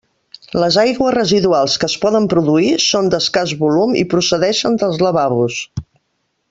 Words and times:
Les 0.61 0.77
aigües 0.83 1.13
residuals 1.15 1.75
que 1.83 1.89
es 1.91 1.97
poden 2.07 2.25
produir 2.33 2.73
són 2.87 3.13
d'escàs 3.15 3.53
volum 3.63 3.97
i 4.03 4.05
procedeixen 4.15 4.81
dels 4.85 5.03
lavabos. 5.09 5.65